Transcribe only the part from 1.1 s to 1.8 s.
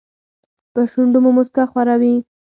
مو موسکا